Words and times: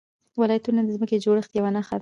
ولایتونه 0.39 0.81
د 0.83 0.89
ځمکې 0.95 1.15
د 1.17 1.21
جوړښت 1.25 1.51
یوه 1.57 1.69
نښه 1.75 1.85
ده. 1.85 1.89